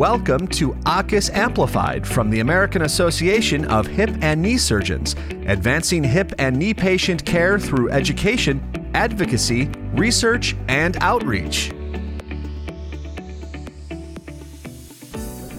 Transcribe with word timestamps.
Welcome 0.00 0.48
to 0.48 0.70
AAHKS 0.86 1.34
Amplified 1.34 2.06
from 2.06 2.30
the 2.30 2.40
American 2.40 2.80
Association 2.80 3.66
of 3.66 3.86
Hip 3.86 4.08
and 4.22 4.40
Knee 4.40 4.56
Surgeons, 4.56 5.14
advancing 5.44 6.02
hip 6.02 6.32
and 6.38 6.56
knee 6.56 6.72
patient 6.72 7.26
care 7.26 7.58
through 7.58 7.90
education, 7.90 8.62
advocacy, 8.94 9.66
research, 9.92 10.56
and 10.68 10.96
outreach. 11.02 11.70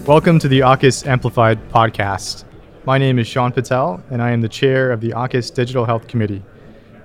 Welcome 0.08 0.40
to 0.40 0.48
the 0.48 0.58
AAHKS 0.58 1.06
Amplified 1.06 1.68
podcast. 1.68 2.42
My 2.84 2.98
name 2.98 3.20
is 3.20 3.28
Shaun 3.28 3.52
Patel, 3.52 4.02
and 4.10 4.20
I 4.20 4.32
am 4.32 4.40
the 4.40 4.48
chair 4.48 4.90
of 4.90 5.00
the 5.00 5.10
AAHKS 5.10 5.54
Digital 5.54 5.84
Health 5.84 6.08
Committee. 6.08 6.42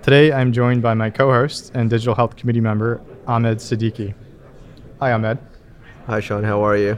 Today, 0.02 0.34
I'm 0.34 0.52
joined 0.52 0.82
by 0.82 0.96
my 0.96 1.12
co 1.12 1.32
host 1.32 1.72
and 1.76 1.88
Digital 1.88 2.16
Health 2.16 2.36
Committee 2.36 2.62
member, 2.62 3.00
Ahmed 3.28 3.60
Siddiqi. 3.60 4.16
Hi, 5.00 5.12
Ahmed. 5.12 5.38
Hi, 6.08 6.20
Shaun. 6.20 6.44
How 6.44 6.64
are 6.64 6.76
you? 6.76 6.98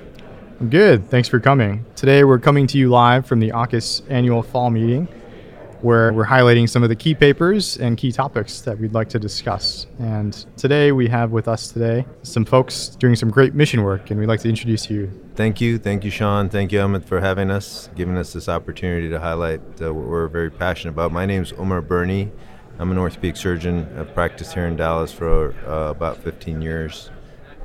Good. 0.68 1.10
Thanks 1.10 1.30
for 1.30 1.40
coming. 1.40 1.86
Today, 1.96 2.26
we're 2.26 2.38
coming 2.38 2.68
to 2.68 2.78
you 2.78 2.90
live 2.90 3.26
from 3.26 3.40
the 3.40 3.52
AAHKS 3.52 4.02
annual 4.10 4.44
fall 4.44 4.70
meeting, 4.70 5.08
where 5.80 6.12
we're 6.12 6.26
highlighting 6.26 6.68
some 6.68 6.84
of 6.84 6.90
the 6.90 6.98
key 6.98 7.16
papers 7.16 7.78
and 7.78 7.98
key 7.98 8.12
topics 8.12 8.60
that 8.62 8.78
we'd 8.78 8.94
like 8.94 9.08
to 9.10 9.20
discuss. 9.20 9.88
And 10.00 10.34
today, 10.58 10.92
we 10.92 11.08
have 11.08 11.32
with 11.32 11.48
us 11.48 11.70
today 11.70 12.06
some 12.24 12.44
folks 12.44 12.90
doing 12.90 13.16
some 13.16 13.30
great 13.30 13.54
mission 13.54 13.84
work, 13.84 14.12
and 14.12 14.20
we'd 14.20 14.28
like 14.28 14.42
to 14.42 14.50
introduce 14.50 14.90
you. 14.90 15.10
Thank 15.36 15.62
you. 15.62 15.78
Thank 15.78 16.04
you, 16.04 16.12
Shaun. 16.12 16.50
Thank 16.50 16.74
you, 16.74 16.82
Ahmed, 16.82 17.06
for 17.06 17.22
having 17.22 17.50
us, 17.50 17.90
giving 17.96 18.18
us 18.18 18.34
this 18.34 18.50
opportunity 18.50 19.08
to 19.08 19.20
highlight 19.22 19.62
uh, 19.82 19.94
what 19.94 20.08
we're 20.08 20.28
very 20.28 20.52
passionate 20.52 20.92
about. 20.92 21.14
My 21.14 21.26
name 21.26 21.44
is 21.44 21.54
Umar 21.54 21.82
Burney. 21.82 22.34
I'm 22.80 22.92
an 22.92 22.98
orthopedic 22.98 23.38
surgeon. 23.38 23.88
I've 23.98 24.14
practiced 24.14 24.56
here 24.56 24.68
in 24.68 24.76
Dallas 24.76 25.14
for 25.14 25.56
uh, 25.66 25.90
about 25.90 26.18
15 26.18 26.62
years. 26.62 27.12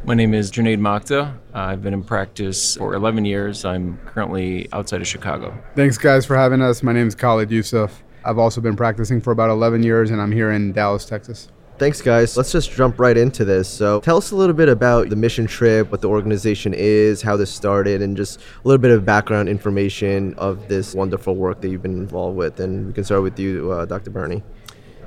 My 0.06 0.12
name 0.12 0.34
is 0.34 0.52
Junaid 0.52 0.80
Makda. 0.80 1.34
Uh, 1.54 1.58
I've 1.58 1.82
been 1.82 1.94
in 1.94 2.04
practice 2.04 2.76
for 2.76 2.92
11 2.92 3.24
years. 3.24 3.64
I'm 3.64 3.96
currently 4.04 4.68
outside 4.70 5.01
of 5.01 5.06
Chicago. 5.06 5.59
Thanks, 5.74 5.96
guys, 5.96 6.26
for 6.26 6.37
having 6.37 6.60
us. 6.60 6.82
My 6.82 6.92
name 6.92 7.09
is 7.09 7.15
Khalid 7.15 7.48
Yousuf. 7.48 7.90
I've 8.23 8.37
also 8.37 8.60
been 8.60 8.76
practicing 8.76 9.23
for 9.23 9.30
about 9.30 9.48
11 9.48 9.82
years, 9.82 10.10
and 10.10 10.20
I'm 10.20 10.30
here 10.30 10.51
in 10.51 10.73
Dallas, 10.74 11.06
Texas. 11.06 11.48
Thanks, 11.79 12.02
guys. 12.02 12.37
Let's 12.37 12.52
just 12.52 12.70
jump 12.70 13.01
right 13.01 13.16
into 13.16 13.46
this. 13.46 13.66
So, 13.66 14.01
tell 14.01 14.18
us 14.18 14.30
a 14.30 14.37
little 14.37 14.54
bit 14.54 14.68
about 14.68 15.09
the 15.09 15.16
mission 15.16 15.46
trip, 15.46 15.90
what 15.90 16.02
the 16.02 16.09
organization 16.10 16.74
is, 16.74 17.23
how 17.23 17.38
this 17.38 17.51
started, 17.51 18.02
and 18.02 18.14
just 18.14 18.40
a 18.40 18.68
little 18.68 18.80
bit 18.82 18.90
of 18.90 19.07
background 19.07 19.48
information 19.48 20.34
of 20.34 20.68
this 20.68 20.95
wonderful 20.95 21.34
work 21.34 21.62
that 21.62 21.70
you've 21.70 21.82
been 21.82 21.96
involved 21.96 22.36
with. 22.36 22.60
And 22.60 22.86
we 22.88 22.92
can 22.92 23.04
start 23.04 23.23
with 23.23 23.38
you, 23.38 23.73
uh, 23.73 23.86
Dr. 23.86 24.10
Burney. 24.10 24.42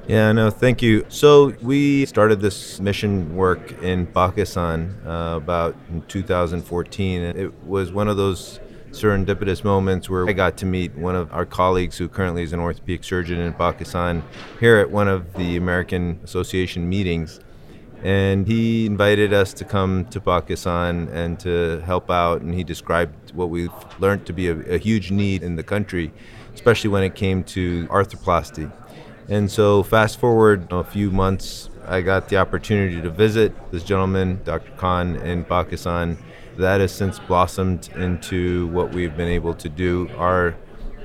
Yeah, 0.08 0.32
no, 0.32 0.50
thank 0.50 0.82
you. 0.82 1.06
So 1.10 1.54
we 1.62 2.06
started 2.06 2.40
this 2.40 2.80
mission 2.80 3.36
work 3.36 3.84
in 3.84 4.08
Pakistan 4.08 4.96
uh, 5.06 5.34
about 5.36 5.76
in 5.90 6.02
2014. 6.04 7.24
And 7.24 7.38
it 7.38 7.54
was 7.66 7.92
one 7.92 8.08
of 8.08 8.16
those 8.16 8.62
serendipitous 8.92 9.66
moments 9.66 10.10
where 10.10 10.26
I 10.30 10.32
got 10.32 10.56
to 10.60 10.66
meet 10.66 10.96
one 10.96 11.18
of 11.18 11.34
our 11.34 11.46
colleagues 11.46 11.98
who 11.98 12.08
currently 12.08 12.44
is 12.44 12.54
an 12.54 12.62
orthopedic 12.62 13.04
surgeon 13.04 13.42
in 13.42 13.52
Pakistan 13.52 14.24
here 14.62 14.78
at 14.78 14.90
one 14.90 15.10
of 15.10 15.34
the 15.34 15.58
American 15.58 16.22
Association 16.24 16.88
meetings. 16.88 17.42
And 18.02 18.48
he 18.48 18.86
invited 18.86 19.34
us 19.34 19.54
to 19.56 19.66
come 19.66 20.06
to 20.06 20.22
Pakistan 20.22 21.10
and 21.12 21.38
to 21.42 21.82
help 21.82 22.10
out. 22.10 22.42
And 22.42 22.54
he 22.54 22.64
described 22.64 23.34
what 23.34 23.50
we've 23.50 23.74
learned 24.00 24.26
to 24.28 24.32
be 24.32 24.48
a, 24.48 24.58
a 24.76 24.78
huge 24.78 25.12
need 25.12 25.44
in 25.44 25.58
the 25.58 25.64
country, 25.64 26.14
especially 26.54 26.92
when 26.92 27.04
it 27.04 27.14
came 27.14 27.44
to 27.56 27.88
arthroplasty. 27.88 28.72
And 29.30 29.52
so, 29.52 29.84
fast 29.84 30.20
forward 30.20 30.72
a 30.72 30.86
few 30.86 31.12
months, 31.12 31.70
I 31.86 32.02
got 32.02 32.30
the 32.30 32.38
opportunity 32.38 33.02
to 33.02 33.10
visit 33.10 33.54
this 33.72 33.84
gentleman, 33.84 34.40
Dr. 34.46 34.72
Khan, 34.78 35.18
in 35.18 35.44
Pakistan. 35.44 36.18
That 36.58 36.80
has 36.80 36.94
since 36.94 37.20
blossomed 37.20 37.90
into 37.96 38.68
what 38.68 38.94
we've 38.94 39.16
been 39.16 39.28
able 39.28 39.54
to 39.56 39.70
do. 39.70 40.10
Our 40.18 40.56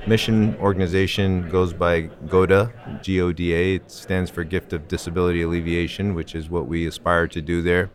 mission 0.07 0.55
organization 0.55 1.49
goes 1.49 1.73
by 1.73 2.09
GODA, 2.27 3.01
G 3.01 3.21
O 3.21 3.31
D 3.33 3.53
A. 3.53 3.75
It 3.75 3.91
stands 3.91 4.31
for 4.31 4.43
Gift 4.43 4.73
of 4.73 4.87
Disability 4.87 5.41
Alleviation, 5.41 6.15
which 6.15 6.33
is 6.33 6.49
what 6.49 6.67
we 6.67 6.87
aspire 6.87 7.27
to 7.27 7.41
do 7.41 7.61
there. 7.61 7.91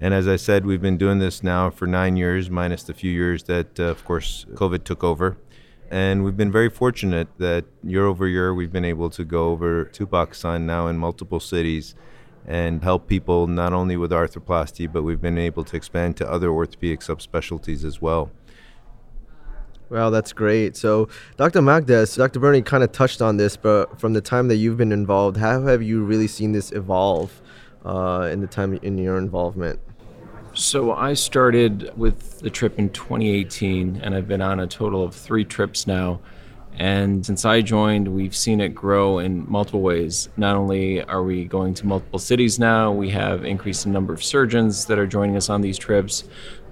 And 0.00 0.14
as 0.14 0.28
I 0.28 0.36
said, 0.36 0.66
we've 0.66 0.82
been 0.82 0.98
doing 0.98 1.18
this 1.18 1.42
now 1.42 1.70
for 1.70 1.86
nine 1.86 2.16
years, 2.16 2.50
minus 2.50 2.82
the 2.82 2.94
few 2.94 3.10
years 3.10 3.44
that, 3.44 3.78
uh, 3.78 3.84
of 3.84 4.04
course, 4.04 4.46
COVID 4.54 4.84
took 4.84 5.04
over. 5.04 5.36
And 5.94 6.24
we've 6.24 6.36
been 6.36 6.50
very 6.50 6.70
fortunate 6.70 7.28
that 7.38 7.66
year 7.84 8.04
over 8.04 8.26
year 8.26 8.52
we've 8.52 8.72
been 8.72 8.84
able 8.84 9.10
to 9.10 9.24
go 9.24 9.50
over 9.50 9.84
to 9.84 10.06
Pakistan 10.08 10.66
now 10.66 10.88
in 10.88 10.98
multiple 10.98 11.38
cities 11.38 11.94
and 12.48 12.82
help 12.82 13.06
people 13.06 13.46
not 13.46 13.72
only 13.72 13.96
with 13.96 14.10
arthroplasty, 14.10 14.92
but 14.92 15.04
we've 15.04 15.20
been 15.20 15.38
able 15.38 15.62
to 15.62 15.76
expand 15.76 16.16
to 16.16 16.28
other 16.28 16.50
orthopedic 16.50 16.98
subspecialties 16.98 17.84
as 17.84 18.02
well. 18.02 18.32
Wow, 19.88 20.10
that's 20.10 20.32
great. 20.32 20.76
So, 20.76 21.08
Dr. 21.36 21.60
Makdas, 21.60 22.16
Dr. 22.16 22.40
Burney 22.40 22.62
kind 22.62 22.82
of 22.82 22.90
touched 22.90 23.22
on 23.22 23.36
this, 23.36 23.56
but 23.56 24.00
from 24.00 24.14
the 24.14 24.20
time 24.20 24.48
that 24.48 24.56
you've 24.56 24.76
been 24.76 24.90
involved, 24.90 25.36
how 25.36 25.62
have 25.62 25.80
you 25.80 26.02
really 26.02 26.26
seen 26.26 26.50
this 26.50 26.72
evolve 26.72 27.40
uh, 27.84 28.28
in 28.32 28.40
the 28.40 28.48
time 28.48 28.74
in 28.82 28.98
your 28.98 29.16
involvement? 29.16 29.78
So 30.54 30.92
I 30.92 31.14
started 31.14 31.90
with 31.96 32.38
the 32.38 32.48
trip 32.48 32.78
in 32.78 32.90
2018, 32.90 34.00
and 34.00 34.14
I've 34.14 34.28
been 34.28 34.40
on 34.40 34.60
a 34.60 34.68
total 34.68 35.02
of 35.02 35.12
three 35.12 35.44
trips 35.44 35.88
now. 35.88 36.20
And 36.76 37.26
since 37.26 37.44
I 37.44 37.60
joined, 37.60 38.06
we've 38.06 38.36
seen 38.36 38.60
it 38.60 38.68
grow 38.68 39.18
in 39.18 39.50
multiple 39.50 39.80
ways. 39.80 40.28
Not 40.36 40.54
only 40.54 41.02
are 41.02 41.24
we 41.24 41.44
going 41.44 41.74
to 41.74 41.86
multiple 41.86 42.20
cities 42.20 42.60
now, 42.60 42.92
we 42.92 43.10
have 43.10 43.44
increased 43.44 43.82
the 43.82 43.90
number 43.90 44.12
of 44.12 44.22
surgeons 44.22 44.84
that 44.86 44.98
are 44.98 45.08
joining 45.08 45.36
us 45.36 45.50
on 45.50 45.60
these 45.60 45.76
trips. 45.76 46.22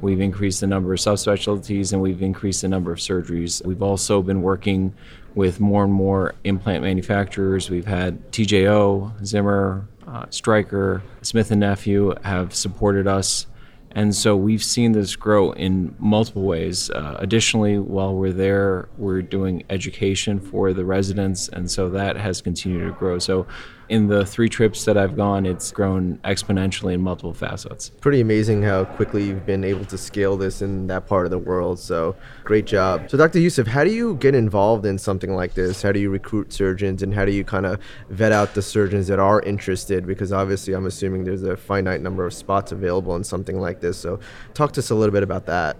We've 0.01 0.21
increased 0.21 0.61
the 0.61 0.69
number 0.69 0.93
of 0.93 1.01
subspecialties 1.01 1.93
and 1.93 2.01
we've 2.01 2.23
increased 2.23 2.63
the 2.63 2.69
number 2.69 2.93
of 2.93 2.99
surgeries. 2.99 3.65
We've 3.65 3.83
also 3.83 4.23
been 4.23 4.43
working 4.43 4.95
with 5.35 5.61
more 5.61 5.85
and 5.85 5.93
more 5.93 6.35
implant 6.45 6.83
manufacturers. 6.83 7.71
We've 7.71 7.87
had 7.87 8.31
DJO, 8.33 9.25
Zimmer, 9.25 9.87
uh, 10.07 10.27
Stryker, 10.31 11.03
Smith 11.23 11.51
and 11.53 11.61
Nephew 11.61 12.15
have 12.23 12.55
supported 12.55 13.07
us 13.07 13.47
and 13.95 14.15
so 14.15 14.37
we've 14.37 14.63
seen 14.65 14.93
this 14.93 15.17
grow 15.17 15.53
in 15.53 15.95
multiple 15.99 16.43
ways. 16.43 16.91
Uh, 16.91 17.17
additionally, 17.19 17.79
while 17.79 18.15
we're 18.15 18.33
there, 18.33 18.89
we're 18.97 19.23
doing 19.23 19.65
education 19.71 20.41
for 20.41 20.73
the 20.73 20.85
residents, 20.85 21.49
and 21.49 21.71
so 21.71 21.89
that 21.91 22.17
has 22.17 22.41
continued 22.41 22.87
to 22.87 22.93
grow. 22.93 23.19
So 23.19 23.47
in 23.93 24.07
the 24.07 24.25
three 24.25 24.49
trips 24.49 24.87
that 24.87 24.97
I've 24.97 25.15
gone, 25.15 25.45
it's 25.45 25.71
grown 25.71 26.17
exponentially 26.25 26.95
in 26.95 27.03
multiple 27.03 27.35
facets. 27.35 27.91
Pretty 27.91 28.23
amazing 28.23 28.63
how 28.63 28.87
quickly 28.87 29.25
you've 29.25 29.45
been 29.45 29.65
able 29.65 29.85
to 29.85 29.99
scale 29.99 30.39
this 30.39 30.63
in 30.63 30.87
that 30.87 31.07
part 31.07 31.27
of 31.27 31.31
the 31.31 31.39
world. 31.39 31.79
So 31.79 32.17
great 32.43 32.65
job. 32.65 33.11
So, 33.11 33.19
Dr. 33.19 33.39
Yousuf, 33.39 33.67
how 33.67 33.85
do 33.85 33.91
you 33.91 34.15
get 34.15 34.35
involved 34.35 34.87
in 34.87 34.97
something 34.97 35.35
like 35.35 35.53
this? 35.53 35.83
How 35.83 35.93
do 35.93 36.01
you 36.01 36.09
recruit 36.09 36.55
surgeons 36.55 37.03
and 37.03 37.13
how 37.13 37.27
do 37.27 37.33
you 37.33 37.45
kind 37.45 37.67
of 37.67 37.81
vet 38.09 38.33
out 38.33 38.55
the 38.55 38.63
surgeons 38.63 39.09
that 39.09 39.19
are 39.19 39.43
interested? 39.43 40.07
Because 40.07 40.33
obviously, 40.33 40.73
I'm 40.73 40.87
assuming 40.87 41.25
there's 41.25 41.43
a 41.43 41.55
finite 41.55 42.01
number 42.01 42.25
of 42.25 42.33
spots 42.33 42.73
available 42.73 43.15
in 43.17 43.25
something 43.25 43.61
like 43.61 43.81
this. 43.81 43.99
So, 43.99 44.21
talk 44.55 44.73
to 44.73 44.81
us 44.81 44.89
a 44.89 44.95
little 44.95 45.13
bit 45.13 45.23
about 45.23 45.45
that. 45.47 45.77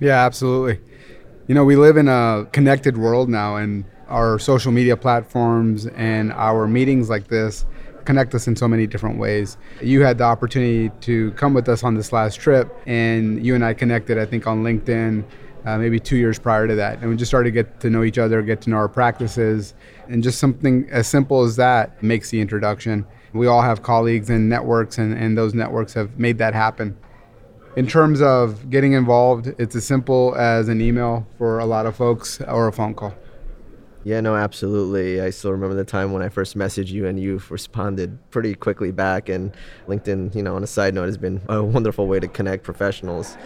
Yeah, 0.00 0.26
absolutely. 0.26 0.80
You 1.46 1.54
know, 1.54 1.64
we 1.64 1.76
live 1.76 1.96
in 1.96 2.08
a 2.08 2.48
connected 2.50 2.96
world 2.96 3.28
now, 3.28 3.54
and 3.54 3.84
our 4.12 4.38
social 4.38 4.70
media 4.70 4.96
platforms 4.96 5.86
and 5.86 6.32
our 6.34 6.66
meetings 6.66 7.08
like 7.08 7.28
this 7.28 7.64
connect 8.04 8.34
us 8.34 8.46
in 8.46 8.54
so 8.54 8.68
many 8.68 8.86
different 8.86 9.18
ways. 9.18 9.56
You 9.80 10.02
had 10.02 10.18
the 10.18 10.24
opportunity 10.24 10.90
to 11.02 11.30
come 11.32 11.54
with 11.54 11.68
us 11.68 11.82
on 11.82 11.94
this 11.94 12.12
last 12.12 12.40
trip, 12.40 12.76
and 12.86 13.44
you 13.44 13.54
and 13.54 13.64
I 13.64 13.74
connected, 13.74 14.18
I 14.18 14.26
think, 14.26 14.46
on 14.46 14.62
LinkedIn. 14.62 15.24
Uh, 15.64 15.78
maybe 15.78 16.00
two 16.00 16.16
years 16.16 16.40
prior 16.40 16.66
to 16.66 16.74
that. 16.74 16.98
And 16.98 17.08
we 17.08 17.14
just 17.14 17.30
started 17.30 17.50
to 17.50 17.52
get 17.52 17.78
to 17.82 17.88
know 17.88 18.02
each 18.02 18.18
other, 18.18 18.42
get 18.42 18.60
to 18.62 18.70
know 18.70 18.78
our 18.78 18.88
practices, 18.88 19.74
and 20.08 20.20
just 20.20 20.40
something 20.40 20.88
as 20.90 21.06
simple 21.06 21.42
as 21.42 21.54
that 21.54 22.02
makes 22.02 22.30
the 22.30 22.40
introduction. 22.40 23.06
We 23.32 23.46
all 23.46 23.62
have 23.62 23.80
colleagues 23.84 24.28
and 24.28 24.48
networks, 24.48 24.98
and, 24.98 25.16
and 25.16 25.38
those 25.38 25.54
networks 25.54 25.94
have 25.94 26.18
made 26.18 26.38
that 26.38 26.52
happen. 26.52 26.96
In 27.76 27.86
terms 27.86 28.20
of 28.20 28.70
getting 28.70 28.94
involved, 28.94 29.54
it's 29.56 29.76
as 29.76 29.84
simple 29.84 30.34
as 30.34 30.66
an 30.66 30.80
email 30.80 31.28
for 31.38 31.60
a 31.60 31.64
lot 31.64 31.86
of 31.86 31.94
folks 31.94 32.40
or 32.40 32.66
a 32.66 32.72
phone 32.72 32.94
call. 32.94 33.14
Yeah, 34.04 34.20
no, 34.20 34.34
absolutely. 34.34 35.20
I 35.20 35.30
still 35.30 35.52
remember 35.52 35.76
the 35.76 35.84
time 35.84 36.12
when 36.12 36.22
I 36.22 36.28
first 36.28 36.56
messaged 36.56 36.88
you 36.88 37.06
and 37.06 37.20
you 37.20 37.40
responded 37.48 38.18
pretty 38.30 38.54
quickly 38.54 38.90
back. 38.90 39.28
And 39.28 39.56
LinkedIn, 39.86 40.34
you 40.34 40.42
know, 40.42 40.56
on 40.56 40.64
a 40.64 40.66
side 40.66 40.94
note, 40.94 41.06
has 41.06 41.18
been 41.18 41.40
a 41.48 41.62
wonderful 41.62 42.08
way 42.08 42.18
to 42.18 42.26
connect 42.26 42.64
professionals 42.64 43.36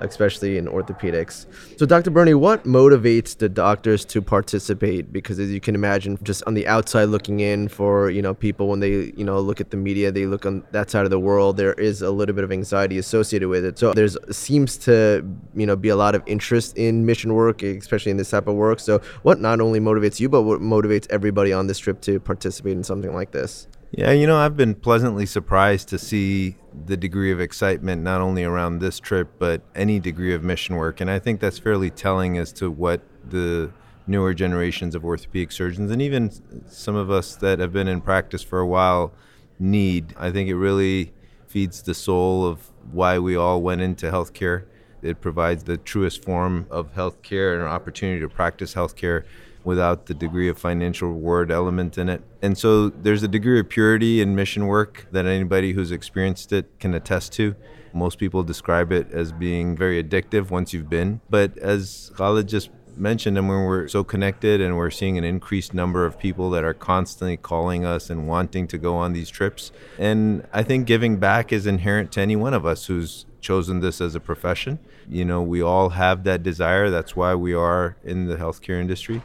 especially 0.00 0.58
in 0.58 0.66
orthopedics. 0.66 1.46
So, 1.78 1.86
Dr. 1.86 2.10
Burney, 2.10 2.34
what 2.34 2.64
motivates 2.64 3.36
the 3.36 3.48
doctors 3.48 4.04
to 4.06 4.22
participate? 4.22 5.12
Because 5.12 5.38
as 5.38 5.50
you 5.50 5.60
can 5.60 5.74
imagine, 5.74 6.18
just 6.22 6.42
on 6.46 6.54
the 6.54 6.66
outside 6.66 7.04
looking 7.04 7.40
in 7.40 7.68
for 7.68 8.10
you 8.10 8.22
know 8.22 8.34
people 8.34 8.68
when 8.68 8.80
they 8.80 9.12
you 9.16 9.24
know 9.24 9.40
look 9.40 9.60
at 9.60 9.70
the 9.70 9.76
media, 9.76 10.10
they 10.12 10.26
look 10.26 10.46
on 10.46 10.64
that 10.72 10.90
side 10.90 11.04
of 11.04 11.10
the 11.10 11.20
world. 11.20 11.56
There 11.56 11.74
is 11.74 12.02
a 12.02 12.10
little 12.10 12.34
bit 12.34 12.44
of 12.44 12.52
anxiety 12.52 12.98
associated 12.98 13.48
with 13.48 13.64
it. 13.64 13.78
So 13.78 13.92
there's 13.92 14.16
seems 14.30 14.76
to 14.78 15.24
you 15.54 15.66
know 15.66 15.76
be 15.76 15.88
a 15.88 15.96
lot 15.96 16.14
of 16.14 16.22
interest 16.26 16.76
in 16.76 17.06
mission 17.06 17.34
work, 17.34 17.62
especially 17.62 18.10
in 18.10 18.16
this 18.16 18.30
type 18.30 18.46
of 18.46 18.54
work. 18.54 18.80
So 18.80 19.00
what 19.22 19.40
not 19.40 19.60
only 19.60 19.80
motivates 20.04 20.20
you, 20.20 20.28
but 20.28 20.42
what 20.42 20.60
motivates 20.60 21.06
everybody 21.10 21.52
on 21.52 21.66
this 21.66 21.78
trip 21.78 22.00
to 22.02 22.20
participate 22.20 22.72
in 22.72 22.84
something 22.84 23.14
like 23.14 23.32
this? 23.32 23.68
Yeah, 23.90 24.10
you 24.10 24.26
know, 24.26 24.36
I've 24.36 24.56
been 24.56 24.74
pleasantly 24.74 25.24
surprised 25.24 25.88
to 25.90 25.98
see 25.98 26.56
the 26.86 26.96
degree 26.96 27.30
of 27.30 27.40
excitement 27.40 28.02
not 28.02 28.20
only 28.20 28.42
around 28.42 28.80
this 28.80 28.98
trip, 28.98 29.34
but 29.38 29.62
any 29.74 30.00
degree 30.00 30.34
of 30.34 30.42
mission 30.42 30.76
work. 30.76 31.00
And 31.00 31.10
I 31.10 31.20
think 31.20 31.40
that's 31.40 31.58
fairly 31.58 31.90
telling 31.90 32.36
as 32.36 32.52
to 32.54 32.70
what 32.70 33.02
the 33.24 33.70
newer 34.06 34.34
generations 34.34 34.94
of 34.94 35.04
orthopedic 35.04 35.52
surgeons 35.52 35.90
and 35.90 36.02
even 36.02 36.30
some 36.68 36.94
of 36.94 37.10
us 37.10 37.36
that 37.36 37.58
have 37.58 37.72
been 37.72 37.88
in 37.88 38.00
practice 38.00 38.42
for 38.42 38.58
a 38.58 38.66
while 38.66 39.12
need. 39.58 40.12
I 40.18 40.30
think 40.30 40.48
it 40.48 40.56
really 40.56 41.12
feeds 41.46 41.82
the 41.82 41.94
soul 41.94 42.44
of 42.44 42.70
why 42.90 43.18
we 43.18 43.36
all 43.36 43.62
went 43.62 43.80
into 43.80 44.10
healthcare. 44.10 44.64
It 45.02 45.20
provides 45.20 45.64
the 45.64 45.76
truest 45.76 46.24
form 46.24 46.66
of 46.68 46.94
healthcare 46.94 47.54
and 47.54 47.62
an 47.62 47.68
opportunity 47.68 48.20
to 48.20 48.28
practice 48.28 48.74
healthcare 48.74 49.24
without 49.64 50.06
the 50.06 50.14
degree 50.14 50.48
of 50.48 50.58
financial 50.58 51.08
reward 51.08 51.50
element 51.50 51.98
in 51.98 52.08
it. 52.08 52.22
And 52.42 52.56
so 52.56 52.90
there's 52.90 53.22
a 53.22 53.28
degree 53.28 53.58
of 53.58 53.68
purity 53.68 54.20
in 54.20 54.34
mission 54.34 54.66
work 54.66 55.06
that 55.10 55.26
anybody 55.26 55.72
who's 55.72 55.90
experienced 55.90 56.52
it 56.52 56.78
can 56.78 56.94
attest 56.94 57.32
to. 57.34 57.56
Most 57.92 58.18
people 58.18 58.42
describe 58.42 58.92
it 58.92 59.10
as 59.12 59.32
being 59.32 59.76
very 59.76 60.02
addictive 60.02 60.50
once 60.50 60.72
you've 60.72 60.90
been. 60.90 61.20
But 61.30 61.56
as 61.58 62.12
Khalid 62.16 62.48
just 62.48 62.70
mentioned, 62.96 63.38
and 63.38 63.48
when 63.48 63.64
we're 63.64 63.88
so 63.88 64.04
connected 64.04 64.60
and 64.60 64.76
we're 64.76 64.90
seeing 64.90 65.16
an 65.18 65.24
increased 65.24 65.74
number 65.74 66.04
of 66.04 66.18
people 66.18 66.50
that 66.50 66.64
are 66.64 66.74
constantly 66.74 67.36
calling 67.36 67.84
us 67.84 68.10
and 68.10 68.28
wanting 68.28 68.66
to 68.68 68.78
go 68.78 68.96
on 68.96 69.12
these 69.12 69.30
trips. 69.30 69.72
And 69.98 70.46
I 70.52 70.62
think 70.62 70.86
giving 70.86 71.16
back 71.16 71.52
is 71.52 71.66
inherent 71.66 72.12
to 72.12 72.20
any 72.20 72.36
one 72.36 72.54
of 72.54 72.66
us 72.66 72.86
who's 72.86 73.26
chosen 73.40 73.80
this 73.80 74.00
as 74.00 74.14
a 74.14 74.20
profession. 74.20 74.78
You 75.08 75.24
know, 75.24 75.42
we 75.42 75.62
all 75.62 75.90
have 75.90 76.24
that 76.24 76.42
desire. 76.42 76.90
That's 76.90 77.14
why 77.14 77.34
we 77.34 77.52
are 77.52 77.96
in 78.02 78.26
the 78.26 78.36
healthcare 78.36 78.80
industry 78.80 79.22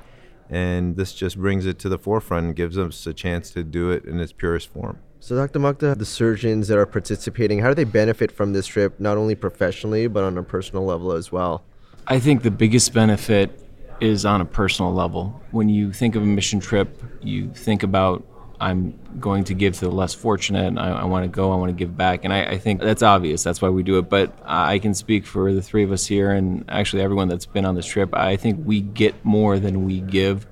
and 0.49 0.95
this 0.95 1.13
just 1.13 1.37
brings 1.37 1.65
it 1.65 1.77
to 1.79 1.89
the 1.89 1.97
forefront 1.97 2.47
and 2.47 2.55
gives 2.55 2.77
us 2.77 3.05
a 3.05 3.13
chance 3.13 3.51
to 3.51 3.63
do 3.63 3.91
it 3.91 4.05
in 4.05 4.19
its 4.19 4.33
purest 4.33 4.69
form. 4.69 4.99
So, 5.19 5.35
Dr. 5.35 5.59
Makda, 5.59 5.97
the 5.97 6.05
surgeons 6.05 6.69
that 6.69 6.77
are 6.77 6.85
participating, 6.85 7.59
how 7.59 7.69
do 7.69 7.75
they 7.75 7.83
benefit 7.83 8.31
from 8.31 8.53
this 8.53 8.65
trip, 8.65 8.99
not 8.99 9.17
only 9.17 9.35
professionally, 9.35 10.07
but 10.07 10.23
on 10.23 10.37
a 10.37 10.43
personal 10.43 10.85
level 10.85 11.11
as 11.11 11.31
well? 11.31 11.63
I 12.07 12.19
think 12.19 12.41
the 12.41 12.51
biggest 12.51 12.93
benefit 12.93 13.51
is 13.99 14.25
on 14.25 14.41
a 14.41 14.45
personal 14.45 14.93
level. 14.93 15.39
When 15.51 15.69
you 15.69 15.91
think 15.91 16.15
of 16.15 16.23
a 16.23 16.25
mission 16.25 16.59
trip, 16.59 17.03
you 17.21 17.51
think 17.53 17.83
about 17.83 18.25
I'm 18.61 18.97
going 19.19 19.45
to 19.45 19.53
give 19.53 19.75
to 19.75 19.85
the 19.85 19.91
less 19.91 20.13
fortunate. 20.13 20.77
I, 20.77 20.89
I 20.89 21.03
want 21.05 21.23
to 21.23 21.29
go. 21.29 21.51
I 21.51 21.55
want 21.55 21.69
to 21.69 21.75
give 21.75 21.95
back, 21.95 22.25
and 22.25 22.33
I, 22.33 22.43
I, 22.43 22.57
think 22.57 22.81
that's 22.81 23.03
obvious. 23.03 23.41
That's 23.41 23.61
why 23.61 23.69
we 23.69 23.83
do 23.83 23.97
it. 23.99 24.09
But 24.09 24.37
I 24.43 24.79
can 24.79 24.93
speak 24.93 25.25
for 25.25 25.53
the 25.53 25.61
three 25.61 25.83
of 25.83 25.91
us 25.91 26.05
here, 26.05 26.31
and 26.31 26.65
actually 26.67 27.01
everyone 27.01 27.29
that's 27.29 27.45
been 27.45 27.65
on 27.65 27.75
this 27.75 27.85
trip. 27.85 28.13
I 28.13 28.35
think 28.35 28.61
we 28.65 28.81
get 28.81 29.23
more 29.23 29.59
than 29.59 29.85
we 29.85 30.01
give. 30.01 30.45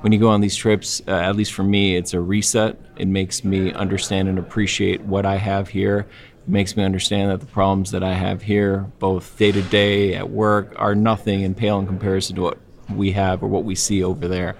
When 0.00 0.12
you 0.12 0.20
go 0.20 0.28
on 0.28 0.40
these 0.40 0.54
trips, 0.54 1.02
uh, 1.08 1.10
at 1.10 1.34
least 1.34 1.52
for 1.52 1.64
me, 1.64 1.96
it's 1.96 2.14
a 2.14 2.20
reset. 2.20 2.78
It 2.96 3.08
makes 3.08 3.42
me 3.42 3.72
understand 3.72 4.28
and 4.28 4.38
appreciate 4.38 5.00
what 5.00 5.26
I 5.26 5.36
have 5.36 5.68
here. 5.68 6.06
It 6.46 6.48
makes 6.48 6.76
me 6.76 6.84
understand 6.84 7.32
that 7.32 7.40
the 7.40 7.46
problems 7.46 7.90
that 7.90 8.04
I 8.04 8.14
have 8.14 8.42
here, 8.42 8.86
both 9.00 9.36
day 9.36 9.50
to 9.50 9.62
day 9.62 10.14
at 10.14 10.30
work, 10.30 10.74
are 10.76 10.94
nothing 10.94 11.44
and 11.44 11.56
pale 11.56 11.80
in 11.80 11.86
comparison 11.88 12.36
to 12.36 12.42
what 12.42 12.58
we 12.88 13.10
have 13.12 13.42
or 13.42 13.48
what 13.48 13.64
we 13.64 13.74
see 13.74 14.04
over 14.04 14.28
there. 14.28 14.56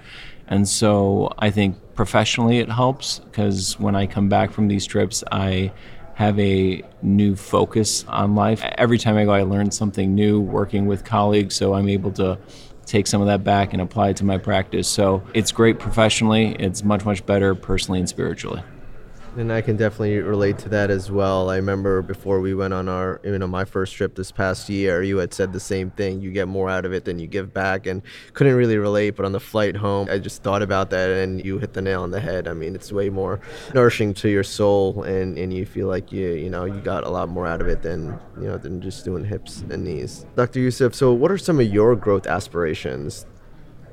And 0.49 0.67
so 0.67 1.31
I 1.37 1.51
think 1.51 1.77
professionally 1.99 2.59
it 2.59 2.69
helps 2.69 3.19
because 3.19 3.77
when 3.77 3.93
I 3.93 4.07
come 4.07 4.29
back 4.29 4.51
from 4.53 4.69
these 4.69 4.85
trips, 4.85 5.21
I 5.33 5.69
have 6.13 6.39
a 6.39 6.81
new 7.01 7.35
focus 7.35 8.05
on 8.07 8.35
life. 8.35 8.63
Every 8.77 8.97
time 8.97 9.17
I 9.17 9.25
go, 9.25 9.31
I 9.31 9.43
learn 9.43 9.69
something 9.69 10.15
new 10.15 10.39
working 10.39 10.85
with 10.85 11.03
colleagues, 11.03 11.57
so 11.57 11.73
I'm 11.73 11.89
able 11.89 12.13
to 12.13 12.39
take 12.85 13.05
some 13.05 13.19
of 13.19 13.27
that 13.27 13.43
back 13.43 13.73
and 13.73 13.81
apply 13.81 14.11
it 14.11 14.15
to 14.15 14.23
my 14.23 14.37
practice. 14.37 14.87
So 14.87 15.21
it's 15.33 15.51
great 15.51 15.77
professionally, 15.77 16.55
it's 16.57 16.85
much, 16.85 17.03
much 17.03 17.25
better 17.25 17.53
personally 17.53 17.99
and 17.99 18.07
spiritually. 18.07 18.63
And 19.39 19.53
I 19.53 19.61
can 19.61 19.77
definitely 19.77 20.17
relate 20.17 20.57
to 20.59 20.69
that 20.69 20.91
as 20.91 21.09
well. 21.09 21.49
I 21.49 21.55
remember 21.55 22.01
before 22.01 22.41
we 22.41 22.53
went 22.53 22.73
on 22.73 22.89
our, 22.89 23.21
you 23.23 23.39
know, 23.39 23.47
my 23.47 23.63
first 23.63 23.95
trip 23.95 24.15
this 24.15 24.33
past 24.33 24.67
year, 24.67 25.01
you 25.01 25.15
had 25.15 25.33
said 25.33 25.53
the 25.53 25.61
same 25.61 25.91
thing. 25.91 26.19
You 26.19 26.29
get 26.29 26.49
more 26.49 26.69
out 26.69 26.83
of 26.83 26.91
it 26.91 27.05
than 27.05 27.19
you 27.19 27.25
give 27.25 27.53
back, 27.53 27.87
and 27.87 28.01
couldn't 28.33 28.55
really 28.55 28.77
relate. 28.77 29.11
But 29.11 29.23
on 29.23 29.31
the 29.31 29.39
flight 29.39 29.77
home, 29.77 30.09
I 30.11 30.17
just 30.17 30.43
thought 30.43 30.61
about 30.61 30.89
that, 30.89 31.09
and 31.09 31.45
you 31.45 31.57
hit 31.57 31.71
the 31.71 31.81
nail 31.81 32.03
on 32.03 32.11
the 32.11 32.19
head. 32.19 32.49
I 32.49 32.53
mean, 32.53 32.75
it's 32.75 32.91
way 32.91 33.09
more 33.09 33.39
nourishing 33.73 34.13
to 34.15 34.27
your 34.27 34.43
soul, 34.43 35.03
and, 35.03 35.37
and 35.37 35.53
you 35.53 35.65
feel 35.65 35.87
like 35.87 36.11
you, 36.11 36.31
you 36.31 36.49
know, 36.49 36.65
you 36.65 36.81
got 36.81 37.05
a 37.05 37.09
lot 37.09 37.29
more 37.29 37.47
out 37.47 37.61
of 37.61 37.69
it 37.69 37.81
than, 37.81 38.19
you 38.41 38.47
know, 38.47 38.57
than 38.57 38.81
just 38.81 39.05
doing 39.05 39.23
hips 39.23 39.63
and 39.69 39.85
knees. 39.85 40.25
Dr. 40.35 40.59
Yousuf, 40.59 40.93
so 40.93 41.13
what 41.13 41.31
are 41.31 41.37
some 41.37 41.61
of 41.61 41.67
your 41.67 41.95
growth 41.95 42.27
aspirations? 42.27 43.25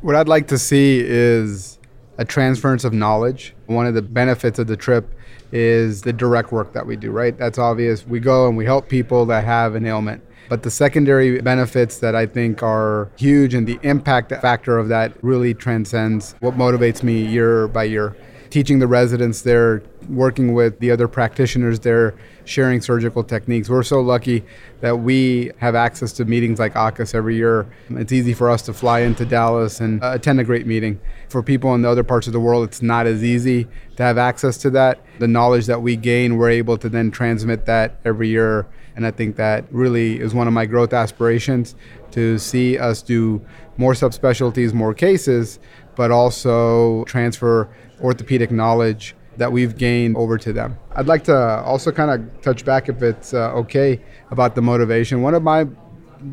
What 0.01 0.17
I'd 0.17 0.29
like 0.29 0.49
to 0.49 0.59
see 0.59 1.01
is 1.01 1.75
a 2.19 2.25
transference 2.25 2.85
of 2.85 2.93
knowledge. 2.93 3.55
One 3.67 3.87
of 3.87 3.95
the 3.95 4.03
benefits 4.03 4.59
of 4.59 4.67
the 4.67 4.77
trip 4.77 5.13
is 5.53 6.03
the 6.03 6.13
direct 6.13 6.53
work 6.53 6.73
that 6.73 6.87
we 6.87 6.97
do, 6.97 7.11
right? 7.11 7.37
That's 7.37 7.59
obvious. 7.59 8.07
We 8.07 8.21
go 8.21 8.49
and 8.49 8.57
we 8.57 8.65
help 8.65 8.89
people 8.89 9.27
that 9.27 9.45
have 9.45 9.75
an 9.75 9.87
ailment. 9.87 10.23
But 10.49 10.63
the 10.63 10.71
secondary 10.71 11.41
benefits 11.41 11.99
that 11.99 12.15
I 12.15 12.27
think 12.27 12.63
are 12.63 13.11
huge 13.17 13.55
and 13.55 13.67
the 13.67 13.79
impact 13.83 14.31
factor 14.31 14.79
of 14.79 14.89
that 14.89 15.13
really 15.23 15.55
transcends 15.55 16.35
what 16.41 16.55
motivates 16.55 17.03
me 17.03 17.25
year 17.25 17.67
by 17.69 17.85
year. 17.85 18.17
Teaching 18.51 18.79
the 18.79 18.87
residents 18.87 19.43
there, 19.43 19.83
working 20.08 20.53
with 20.55 20.79
the 20.79 20.91
other 20.91 21.08
practitioners 21.08 21.81
there, 21.81 22.14
sharing 22.44 22.81
surgical 22.81 23.25
techniques. 23.25 23.69
We're 23.69 23.82
so 23.82 24.00
lucky 24.00 24.44
that 24.81 24.99
we 24.99 25.53
have 25.58 25.75
access 25.75 26.12
to 26.14 26.25
meetings 26.25 26.58
like 26.58 26.75
AAHKS 26.75 27.14
every 27.14 27.37
year. 27.37 27.67
It's 27.91 28.12
easy 28.12 28.35
for 28.35 28.50
us 28.50 28.62
to 28.62 28.73
fly 28.73 29.00
into 29.00 29.25
Dallas 29.25 29.81
and 29.81 30.03
uh, 30.03 30.12
attend 30.14 30.41
a 30.41 30.44
great 30.44 30.67
meeting. 30.67 31.00
For 31.29 31.43
people 31.43 31.75
in 31.75 31.82
the 31.82 31.91
other 31.91 32.05
parts 32.05 32.26
of 32.26 32.32
the 32.32 32.41
world, 32.41 32.64
it's 32.69 32.82
not 32.82 33.06
as 33.06 33.25
easy 33.25 33.67
to 33.97 34.03
have 34.03 34.19
access 34.19 34.56
to 34.58 34.70
that. 34.70 35.00
The 35.19 35.29
knowledge 35.29 35.67
that 35.67 35.82
we 35.82 35.97
gain, 35.97 36.37
we're 36.37 36.50
able 36.50 36.79
to 36.79 36.88
then 36.88 37.11
transmit 37.11 37.67
that 37.67 37.99
every 38.05 38.29
year. 38.29 38.67
And 38.94 39.06
I 39.06 39.11
think 39.11 39.37
that 39.37 39.64
really 39.70 40.20
is 40.20 40.32
one 40.32 40.47
of 40.47 40.55
my 40.55 40.67
growth 40.67 40.93
aspirations 40.93 41.75
to 42.12 42.38
see 42.38 42.79
us 42.79 43.02
do 43.02 43.44
more 43.76 43.93
subspecialties, 43.93 44.73
more 44.73 44.94
cases, 44.94 45.59
but 45.97 46.11
also 46.11 47.05
transfer 47.05 47.69
orthopedic 48.00 48.50
knowledge 48.50 49.16
that 49.37 49.53
we've 49.53 49.77
gained 49.77 50.17
over 50.17 50.38
to 50.38 50.53
them. 50.53 50.79
I'd 50.94 51.06
like 51.06 51.25
to 51.25 51.37
also 51.62 51.93
kind 51.93 52.11
of 52.11 52.43
touch 52.43 52.65
back, 52.65 52.88
if 52.88 53.03
it's 53.03 53.35
uh, 53.35 53.53
okay, 53.53 54.00
about 54.31 54.55
the 54.55 54.62
motivation. 54.62 55.23
One 55.23 55.35
of 55.35 55.43
my 55.43 55.67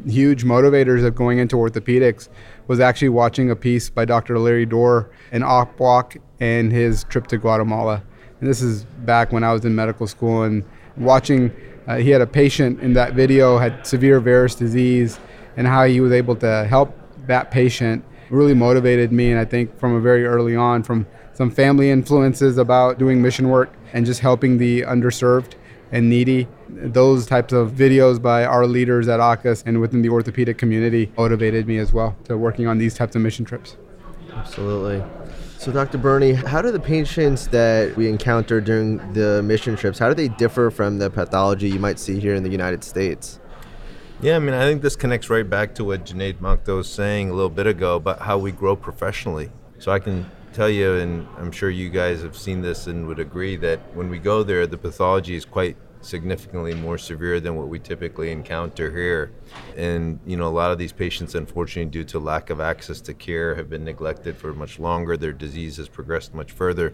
huge 0.07 0.44
motivators 0.44 1.05
of 1.05 1.15
going 1.15 1.39
into 1.39 1.55
orthopedics 1.55 2.29
was 2.67 2.79
actually 2.79 3.09
watching 3.09 3.51
a 3.51 3.55
piece 3.55 3.89
by 3.89 4.05
Dr. 4.05 4.39
Larry 4.39 4.65
Dorr 4.65 5.11
in 5.31 5.41
OPWalk 5.41 6.17
and 6.39 6.71
his 6.71 7.03
trip 7.05 7.27
to 7.27 7.38
Guatemala. 7.38 8.01
And 8.39 8.50
this 8.50 8.61
is 8.61 8.83
back 8.83 9.31
when 9.31 9.44
I 9.44 9.53
was 9.53 9.65
in 9.65 9.75
medical 9.75 10.07
school 10.07 10.44
and 10.44 10.63
watching. 10.97 11.51
Uh, 11.88 11.97
he 11.97 12.09
had 12.09 12.21
a 12.21 12.27
patient 12.27 12.79
in 12.79 12.94
that 12.94 13.13
video 13.13 13.57
had 13.57 13.85
severe 13.85 14.19
varus 14.21 14.55
disease, 14.55 15.19
and 15.57 15.67
how 15.67 15.86
he 15.86 16.00
was 16.00 16.12
able 16.12 16.36
to 16.38 16.65
help 16.65 16.98
that 17.27 17.51
patient 17.51 18.03
really 18.29 18.53
motivated 18.53 19.12
me. 19.12 19.31
And 19.31 19.39
I 19.39 19.45
think 19.45 19.77
from 19.77 19.95
a 19.95 20.00
very 20.00 20.25
early 20.25 20.55
on, 20.55 20.83
from 20.83 21.05
some 21.33 21.49
family 21.49 21.89
influences 21.89 22.57
about 22.57 22.99
doing 22.99 23.21
mission 23.21 23.49
work 23.49 23.73
and 23.93 24.05
just 24.05 24.19
helping 24.19 24.57
the 24.57 24.81
underserved 24.81 25.53
and 25.91 26.09
needy. 26.09 26.47
Those 26.69 27.25
types 27.25 27.53
of 27.53 27.71
videos 27.71 28.21
by 28.21 28.45
our 28.45 28.65
leaders 28.65 29.07
at 29.07 29.19
AAHKS 29.19 29.63
and 29.65 29.79
within 29.79 30.01
the 30.01 30.09
orthopedic 30.09 30.57
community 30.57 31.11
motivated 31.17 31.67
me 31.67 31.77
as 31.77 31.93
well 31.93 32.15
to 32.25 32.37
working 32.37 32.67
on 32.67 32.77
these 32.77 32.93
types 32.95 33.15
of 33.15 33.21
mission 33.21 33.45
trips. 33.45 33.77
Absolutely. 34.33 35.03
So, 35.59 35.71
Dr. 35.71 35.97
Burney, 35.97 36.33
how 36.33 36.61
do 36.61 36.71
the 36.71 36.79
patients 36.79 37.47
that 37.47 37.95
we 37.95 38.09
encounter 38.09 38.59
during 38.59 38.97
the 39.13 39.41
mission 39.43 39.77
trips, 39.77 39.97
how 39.97 40.09
do 40.09 40.15
they 40.15 40.27
differ 40.27 40.69
from 40.69 40.97
the 40.97 41.09
pathology 41.09 41.69
you 41.69 41.79
might 41.79 41.99
see 41.99 42.19
here 42.19 42.35
in 42.35 42.43
the 42.43 42.49
United 42.49 42.83
States? 42.83 43.39
Yeah, 44.21 44.35
I 44.35 44.39
mean, 44.39 44.53
I 44.53 44.65
think 44.65 44.81
this 44.81 44.95
connects 44.95 45.29
right 45.29 45.49
back 45.49 45.75
to 45.75 45.85
what 45.85 46.05
Junaid 46.05 46.39
Makda 46.39 46.75
was 46.75 46.89
saying 46.89 47.29
a 47.29 47.33
little 47.33 47.49
bit 47.49 47.67
ago 47.67 47.95
about 47.95 48.19
how 48.19 48.37
we 48.37 48.51
grow 48.51 48.75
professionally. 48.75 49.51
So 49.79 49.91
I 49.91 49.99
can 49.99 50.29
tell 50.53 50.69
you, 50.69 50.93
and 50.95 51.27
I'm 51.38 51.51
sure 51.51 51.69
you 51.69 51.89
guys 51.89 52.22
have 52.22 52.38
seen 52.38 52.62
this 52.62 52.88
and 52.88 53.07
would 53.07 53.19
agree, 53.19 53.55
that 53.57 53.79
when 53.95 54.10
we 54.10 54.19
go 54.19 54.43
there, 54.43 54.67
the 54.67 54.77
pathology 54.77 55.36
is 55.36 55.45
quite 55.45 55.75
significantly 56.01 56.74
more 56.74 56.98
severe 56.98 57.39
than 57.39 57.55
what 57.55 57.67
we 57.67 57.79
typically 57.79 58.31
encounter 58.31 58.91
here. 58.91 59.31
And, 59.75 60.19
you 60.25 60.38
know, 60.38 60.48
a 60.48 60.50
lot 60.50 60.72
of 60.72 60.77
these 60.77 60.91
patients, 60.91 61.36
unfortunately, 61.36 61.91
due 61.91 62.03
to 62.05 62.19
lack 62.19 62.50
of 62.50 62.60
access 62.60 63.01
to 63.01 63.13
care, 63.13 63.55
have 63.55 63.69
been 63.69 63.83
neglected 63.83 64.38
for 64.38 64.53
much 64.53 64.79
longer. 64.79 65.17
Their 65.17 65.33
disease 65.33 65.77
has 65.77 65.88
progressed 65.88 66.33
much 66.33 66.51
further. 66.51 66.93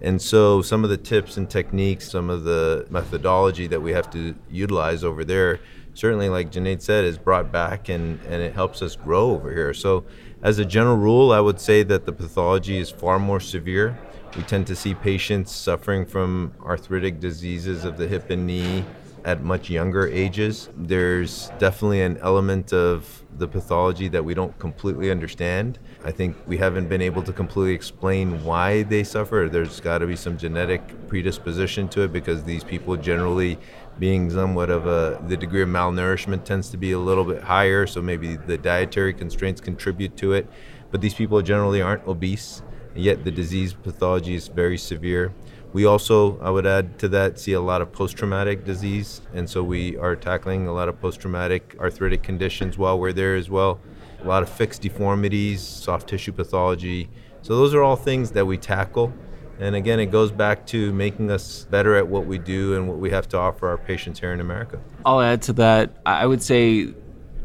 And 0.00 0.20
so, 0.20 0.60
some 0.60 0.84
of 0.84 0.90
the 0.90 0.96
tips 0.96 1.36
and 1.36 1.48
techniques, 1.48 2.10
some 2.10 2.28
of 2.28 2.44
the 2.44 2.86
methodology 2.90 3.66
that 3.68 3.80
we 3.80 3.92
have 3.92 4.10
to 4.10 4.34
utilize 4.50 5.04
over 5.04 5.24
there, 5.24 5.60
certainly, 5.94 6.28
like 6.28 6.50
Junaid 6.50 6.82
said, 6.82 7.04
is 7.04 7.16
brought 7.16 7.52
back 7.52 7.88
and, 7.88 8.20
and 8.22 8.42
it 8.42 8.54
helps 8.54 8.82
us 8.82 8.96
grow 8.96 9.30
over 9.30 9.52
here. 9.52 9.72
So, 9.72 10.04
as 10.44 10.58
a 10.58 10.64
general 10.64 10.98
rule, 10.98 11.32
I 11.32 11.40
would 11.40 11.58
say 11.58 11.82
that 11.84 12.04
the 12.04 12.12
pathology 12.12 12.76
is 12.76 12.90
far 12.90 13.18
more 13.18 13.40
severe. 13.40 13.98
We 14.36 14.42
tend 14.42 14.66
to 14.66 14.76
see 14.76 14.94
patients 14.94 15.50
suffering 15.50 16.04
from 16.04 16.52
arthritic 16.62 17.18
diseases 17.18 17.84
of 17.84 17.96
the 17.96 18.06
hip 18.06 18.28
and 18.28 18.46
knee, 18.46 18.84
at 19.24 19.42
much 19.42 19.70
younger 19.70 20.06
ages. 20.06 20.68
There's 20.76 21.50
definitely 21.58 22.02
an 22.02 22.18
element 22.18 22.72
of 22.72 23.24
the 23.38 23.48
pathology 23.48 24.06
that 24.08 24.24
we 24.24 24.34
don't 24.34 24.56
completely 24.58 25.10
understand. 25.10 25.78
I 26.04 26.12
think 26.12 26.36
we 26.46 26.58
haven't 26.58 26.88
been 26.88 27.00
able 27.00 27.22
to 27.22 27.32
completely 27.32 27.74
explain 27.74 28.44
why 28.44 28.82
they 28.82 29.02
suffer. 29.02 29.48
There's 29.50 29.80
got 29.80 29.98
to 29.98 30.06
be 30.06 30.14
some 30.14 30.36
genetic 30.36 31.08
predisposition 31.08 31.88
to 31.88 32.02
it 32.02 32.12
because 32.12 32.44
these 32.44 32.62
people 32.62 32.96
generally 32.96 33.58
being 33.98 34.30
somewhat 34.30 34.70
of 34.70 34.86
a 34.86 35.22
the 35.28 35.36
degree 35.36 35.62
of 35.62 35.68
malnourishment 35.68 36.44
tends 36.44 36.68
to 36.70 36.76
be 36.76 36.92
a 36.92 36.98
little 36.98 37.24
bit 37.24 37.42
higher 37.42 37.86
so 37.86 38.02
maybe 38.02 38.36
the 38.36 38.58
dietary 38.58 39.14
constraints 39.14 39.60
contribute 39.60 40.16
to 40.16 40.32
it. 40.32 40.48
But 40.90 41.00
these 41.00 41.14
people 41.14 41.40
generally 41.42 41.80
aren't 41.80 42.06
obese 42.06 42.62
yet 42.94 43.24
the 43.24 43.30
disease 43.30 43.72
pathology 43.74 44.34
is 44.34 44.48
very 44.48 44.78
severe. 44.78 45.32
We 45.72 45.84
also 45.84 46.38
i 46.40 46.50
would 46.50 46.66
add 46.66 46.98
to 47.00 47.08
that 47.08 47.38
see 47.38 47.52
a 47.52 47.60
lot 47.60 47.82
of 47.82 47.92
post-traumatic 47.92 48.64
disease 48.64 49.20
and 49.32 49.48
so 49.48 49.62
we 49.62 49.96
are 49.96 50.14
tackling 50.14 50.66
a 50.66 50.72
lot 50.72 50.88
of 50.88 51.00
post-traumatic 51.00 51.76
arthritic 51.80 52.22
conditions 52.22 52.78
while 52.78 52.98
we're 52.98 53.12
there 53.12 53.36
as 53.36 53.50
well. 53.50 53.80
A 54.22 54.26
lot 54.26 54.42
of 54.42 54.48
fixed 54.48 54.82
deformities 54.82 55.60
soft 55.60 56.08
tissue 56.08 56.32
pathology. 56.32 57.10
So 57.42 57.56
those 57.56 57.74
are 57.74 57.82
all 57.82 57.96
things 57.96 58.30
that 58.30 58.46
we 58.46 58.56
tackle 58.56 59.12
and 59.60 59.74
again, 59.76 60.00
it 60.00 60.06
goes 60.06 60.30
back 60.30 60.66
to 60.68 60.92
making 60.92 61.30
us 61.30 61.66
better 61.70 61.96
at 61.96 62.06
what 62.06 62.26
we 62.26 62.38
do 62.38 62.74
and 62.74 62.88
what 62.88 62.98
we 62.98 63.10
have 63.10 63.28
to 63.28 63.38
offer 63.38 63.68
our 63.68 63.78
patients 63.78 64.20
here 64.20 64.32
in 64.32 64.40
America. 64.40 64.80
I'll 65.04 65.20
add 65.20 65.42
to 65.42 65.52
that. 65.54 65.96
I 66.04 66.26
would 66.26 66.42
say 66.42 66.92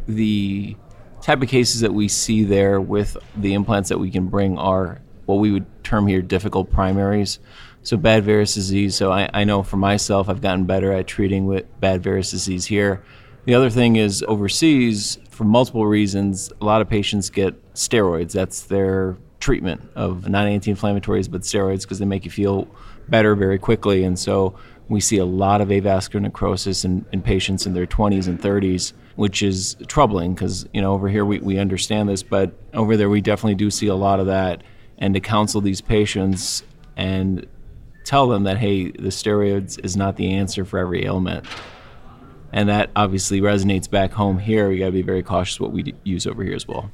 the 0.07 0.75
type 1.21 1.41
of 1.41 1.49
cases 1.49 1.81
that 1.81 1.93
we 1.93 2.07
see 2.07 2.43
there 2.43 2.81
with 2.81 3.17
the 3.35 3.53
implants 3.53 3.89
that 3.89 3.99
we 3.99 4.09
can 4.09 4.27
bring 4.27 4.57
are 4.57 5.01
what 5.25 5.35
we 5.35 5.51
would 5.51 5.65
term 5.83 6.07
here 6.07 6.21
difficult 6.21 6.71
primaries. 6.71 7.39
So, 7.83 7.95
bad 7.95 8.25
varus 8.25 8.55
disease. 8.55 8.95
So, 8.95 9.11
I, 9.11 9.29
I 9.33 9.43
know 9.43 9.63
for 9.63 9.77
myself, 9.77 10.27
I've 10.27 10.41
gotten 10.41 10.65
better 10.65 10.91
at 10.91 11.07
treating 11.07 11.45
with 11.45 11.65
bad 11.79 12.03
varus 12.03 12.31
disease 12.31 12.65
here. 12.65 13.03
The 13.45 13.53
other 13.53 13.69
thing 13.69 13.95
is 13.95 14.23
overseas, 14.27 15.17
for 15.29 15.43
multiple 15.43 15.85
reasons, 15.85 16.51
a 16.61 16.65
lot 16.65 16.81
of 16.81 16.89
patients 16.89 17.29
get 17.29 17.73
steroids. 17.73 18.33
That's 18.33 18.63
their 18.63 19.17
treatment 19.49 19.81
of 19.95 20.29
non 20.29 20.45
anti-inflammatories 20.45 21.27
but 21.27 21.41
steroids 21.41 21.81
because 21.81 21.97
they 21.97 22.05
make 22.05 22.23
you 22.23 22.29
feel 22.29 22.67
better 23.07 23.33
very 23.33 23.57
quickly. 23.57 24.03
And 24.03 24.19
so 24.19 24.53
we 24.89 25.01
see 25.01 25.17
a 25.17 25.25
lot 25.25 25.59
of 25.59 25.69
avascular 25.69 26.21
necrosis 26.21 26.85
in, 26.85 27.03
in 27.11 27.23
patients 27.23 27.65
in 27.65 27.73
their 27.73 27.87
20s 27.87 28.27
and 28.27 28.39
30s 28.39 28.93
which 29.15 29.41
is 29.41 29.75
troubling 29.87 30.35
because 30.35 30.67
you 30.71 30.79
know 30.79 30.93
over 30.93 31.09
here 31.09 31.25
we, 31.25 31.39
we 31.39 31.57
understand 31.57 32.07
this 32.07 32.21
but 32.21 32.53
over 32.75 32.95
there 32.95 33.09
we 33.09 33.21
definitely 33.21 33.55
do 33.55 33.71
see 33.71 33.87
a 33.87 33.95
lot 33.95 34.19
of 34.19 34.27
that. 34.27 34.61
And 34.99 35.15
to 35.15 35.19
counsel 35.19 35.61
these 35.61 35.81
patients 35.81 36.61
and 36.95 37.47
tell 38.03 38.27
them 38.27 38.43
that 38.43 38.59
hey 38.59 38.91
the 38.91 39.09
steroids 39.09 39.83
is 39.83 39.97
not 39.97 40.15
the 40.15 40.31
answer 40.31 40.63
for 40.63 40.77
every 40.77 41.05
ailment. 41.05 41.43
And 42.53 42.69
that 42.69 42.91
obviously 42.95 43.41
resonates 43.41 43.89
back 43.89 44.11
home 44.11 44.37
here. 44.37 44.69
We 44.69 44.77
got 44.77 44.85
to 44.85 44.91
be 44.91 45.01
very 45.01 45.23
cautious 45.23 45.59
what 45.59 45.71
we 45.71 45.95
use 46.03 46.27
over 46.27 46.43
here 46.43 46.55
as 46.55 46.67
well. 46.67 46.91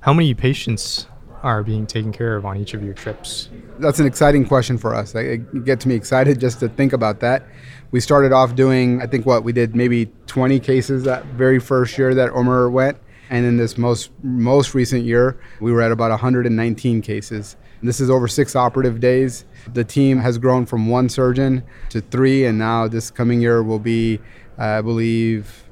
How 0.00 0.14
many 0.14 0.32
patients 0.32 1.06
are 1.42 1.62
being 1.62 1.86
taken 1.86 2.12
care 2.12 2.36
of 2.36 2.44
on 2.44 2.56
each 2.56 2.74
of 2.74 2.82
your 2.82 2.94
trips? 2.94 3.48
That's 3.78 4.00
an 4.00 4.06
exciting 4.06 4.46
question 4.46 4.78
for 4.78 4.94
us. 4.94 5.14
It 5.14 5.64
gets 5.64 5.86
me 5.86 5.94
excited 5.94 6.40
just 6.40 6.60
to 6.60 6.68
think 6.68 6.92
about 6.92 7.20
that. 7.20 7.46
We 7.90 8.00
started 8.00 8.32
off 8.32 8.54
doing, 8.54 9.00
I 9.00 9.06
think, 9.06 9.24
what 9.24 9.44
we 9.44 9.52
did 9.52 9.74
maybe 9.74 10.06
20 10.26 10.60
cases 10.60 11.04
that 11.04 11.24
very 11.26 11.58
first 11.58 11.96
year 11.96 12.14
that 12.14 12.30
Umar 12.30 12.68
went, 12.68 12.98
and 13.30 13.46
in 13.46 13.56
this 13.56 13.78
most 13.78 14.10
most 14.22 14.74
recent 14.74 15.04
year, 15.04 15.38
we 15.60 15.72
were 15.72 15.80
at 15.80 15.92
about 15.92 16.10
119 16.10 17.02
cases. 17.02 17.56
This 17.82 18.00
is 18.00 18.10
over 18.10 18.26
six 18.26 18.56
operative 18.56 18.98
days. 18.98 19.44
The 19.72 19.84
team 19.84 20.18
has 20.18 20.36
grown 20.38 20.66
from 20.66 20.88
one 20.88 21.08
surgeon 21.08 21.62
to 21.90 22.00
three, 22.00 22.44
and 22.44 22.58
now 22.58 22.88
this 22.88 23.10
coming 23.10 23.40
year 23.40 23.62
will 23.62 23.78
be, 23.78 24.20
I 24.58 24.80
believe, 24.80 25.64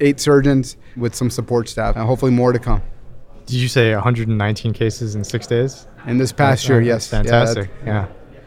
eight 0.00 0.20
surgeons 0.20 0.76
with 0.96 1.14
some 1.14 1.30
support 1.30 1.68
staff, 1.68 1.96
and 1.96 2.06
hopefully 2.06 2.32
more 2.32 2.52
to 2.52 2.58
come. 2.58 2.82
Did 3.52 3.60
you 3.60 3.68
say 3.68 3.92
119 3.92 4.72
cases 4.72 5.14
in 5.14 5.24
six 5.24 5.46
days? 5.46 5.86
In 6.06 6.16
this 6.16 6.32
past 6.32 6.66
year, 6.66 6.80
yes. 6.80 7.08
Fantastic. 7.08 7.68
Yeah, 7.84 8.06
yeah. 8.06 8.42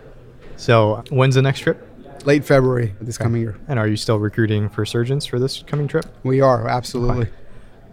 So 0.57 1.03
when's 1.11 1.35
the 1.35 1.43
next 1.43 1.59
trip? 1.59 1.87
Late 2.25 2.43
February 2.43 2.95
this 2.99 3.17
okay. 3.17 3.25
coming 3.25 3.43
year. 3.43 3.55
And 3.67 3.77
are 3.77 3.87
you 3.87 3.97
still 3.97 4.17
recruiting 4.17 4.67
for 4.67 4.83
surgeons 4.83 5.27
for 5.27 5.37
this 5.37 5.61
coming 5.61 5.87
trip? 5.87 6.07
We 6.23 6.41
are, 6.41 6.67
absolutely. 6.67 7.29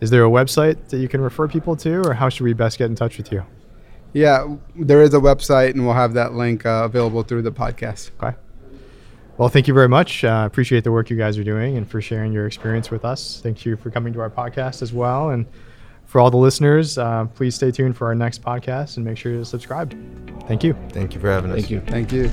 Is 0.00 0.08
there 0.08 0.24
a 0.24 0.30
website 0.30 0.88
that 0.88 1.00
you 1.00 1.08
can 1.08 1.20
refer 1.20 1.48
people 1.48 1.76
to, 1.76 2.00
or 2.00 2.14
how 2.14 2.30
should 2.30 2.44
we 2.44 2.54
best 2.54 2.78
get 2.78 2.86
in 2.86 2.94
touch 2.94 3.18
with 3.18 3.30
you? 3.30 3.44
Yeah, 4.14 4.56
there 4.74 5.02
is 5.02 5.12
a 5.12 5.20
website, 5.20 5.72
and 5.72 5.84
we'll 5.84 5.92
have 5.92 6.14
that 6.14 6.32
link 6.32 6.64
uh, 6.64 6.84
available 6.86 7.24
through 7.24 7.42
the 7.42 7.52
podcast. 7.52 8.10
Okay. 8.22 8.34
Well, 9.36 9.50
thank 9.50 9.68
you 9.68 9.74
very 9.74 9.88
much. 9.90 10.24
Uh, 10.24 10.44
appreciate 10.46 10.82
the 10.82 10.92
work 10.92 11.10
you 11.10 11.18
guys 11.18 11.36
are 11.36 11.44
doing 11.44 11.76
and 11.76 11.86
for 11.86 12.00
sharing 12.00 12.32
your 12.32 12.46
experience 12.46 12.90
with 12.90 13.04
us. 13.04 13.38
Thank 13.42 13.66
you 13.66 13.76
for 13.76 13.90
coming 13.90 14.14
to 14.14 14.20
our 14.20 14.30
podcast 14.30 14.80
as 14.80 14.94
well. 14.94 15.28
And 15.28 15.44
for 16.06 16.20
all 16.20 16.30
the 16.30 16.36
listeners, 16.36 16.98
uh, 16.98 17.24
please 17.34 17.54
stay 17.54 17.70
tuned 17.70 17.96
for 17.96 18.06
our 18.06 18.14
next 18.14 18.42
podcast 18.42 18.96
and 18.96 19.04
make 19.04 19.16
sure 19.16 19.32
to 19.32 19.44
subscribe. 19.44 19.92
Thank 20.46 20.62
you. 20.64 20.74
Thank 20.90 21.14
you 21.14 21.20
for 21.20 21.30
having 21.30 21.50
us. 21.50 21.56
Thank 21.56 21.70
you. 21.70 21.80
Thank 21.80 22.12
you. 22.12 22.30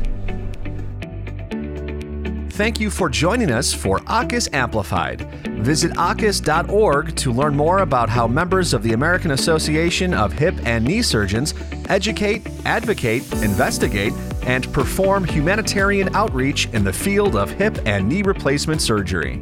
Thank 2.59 2.81
you 2.81 2.89
for 2.89 3.07
joining 3.07 3.51
us 3.51 3.73
for 3.73 3.99
AAHKS 3.99 4.53
Amplified. 4.53 5.21
Visit 5.63 5.93
AAHKS.org 5.93 7.15
to 7.15 7.31
learn 7.31 7.55
more 7.55 7.79
about 7.79 8.09
how 8.09 8.27
members 8.27 8.73
of 8.73 8.83
the 8.83 8.91
American 8.91 9.31
Association 9.31 10.13
of 10.13 10.33
Hip 10.33 10.55
and 10.65 10.83
Knee 10.83 11.01
Surgeons 11.01 11.53
educate, 11.87 12.45
advocate, 12.65 13.23
investigate, 13.41 14.11
and 14.43 14.71
perform 14.73 15.23
humanitarian 15.23 16.13
outreach 16.15 16.67
in 16.73 16.83
the 16.83 16.91
field 16.91 17.37
of 17.37 17.49
hip 17.51 17.77
and 17.85 18.09
knee 18.09 18.23
replacement 18.23 18.81
surgery. 18.81 19.41